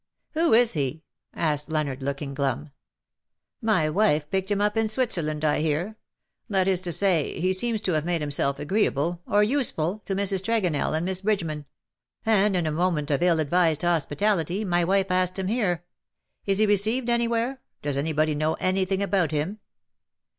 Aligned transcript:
''Who 0.33 0.53
is 0.53 0.73
he 0.73 0.93
V 0.93 1.01
asked 1.41 1.69
Leonard, 1.69 2.01
looking 2.01 2.33
glum. 2.33 2.65
^' 2.65 2.69
My 3.61 3.87
wife 3.87 4.27
picked 4.31 4.49
him 4.49 4.59
up 4.59 4.75
in 4.75 4.87
Switzerland, 4.87 5.45
I 5.45 5.59
hear— 5.61 5.95
that 6.49 6.67
is 6.67 6.81
to 6.81 6.91
say, 6.91 7.39
he 7.39 7.53
seems 7.53 7.81
to 7.81 7.91
have 7.91 8.03
made 8.03 8.19
himself 8.19 8.57
agreeable— 8.57 9.21
or 9.31 9.43
useful— 9.43 9.99
to 10.07 10.15
Mrs. 10.15 10.41
Tregonell 10.43 10.95
and 10.97 11.05
Miss 11.05 11.21
Bridgeman; 11.21 11.67
and, 12.25 12.55
in 12.55 12.65
a 12.65 12.71
moment 12.71 13.11
of 13.11 13.21
ill 13.21 13.39
advised 13.39 13.81
hospi 13.81 14.15
tality, 14.17 14.65
my 14.65 14.83
wife 14.83 15.11
asked 15.11 15.37
him 15.37 15.45
here. 15.45 15.83
Is 16.47 16.57
he 16.57 16.65
received 16.65 17.07
anywhere? 17.07 17.61
Does 17.83 17.95
anybody 17.95 18.33
know 18.33 18.55
anything 18.55 19.03
about 19.03 19.29
him?" 19.29 19.59